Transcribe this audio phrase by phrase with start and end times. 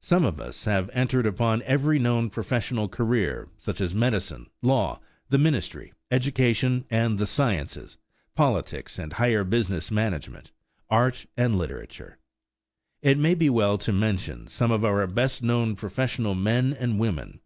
[0.00, 5.38] Some of us have entered upon every known professional career, such as medicine, law, the
[5.38, 7.96] ministry, education and the sciences,
[8.36, 10.52] politics and higher business management,
[10.88, 12.18] art and literature.
[13.02, 17.40] It may be well to mention some of our best known professional men and women.